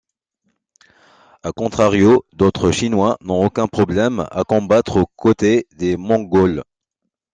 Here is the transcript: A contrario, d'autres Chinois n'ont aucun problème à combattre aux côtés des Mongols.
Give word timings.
A 1.43 1.51
contrario, 1.51 2.25
d'autres 2.33 2.71
Chinois 2.71 3.19
n'ont 3.21 3.45
aucun 3.45 3.67
problème 3.67 4.25
à 4.31 4.43
combattre 4.43 4.97
aux 4.97 5.05
côtés 5.15 5.67
des 5.75 5.95
Mongols. 5.95 6.63